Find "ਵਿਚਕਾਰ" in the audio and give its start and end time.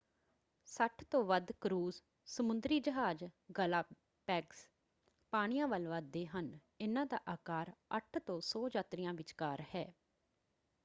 9.13-9.63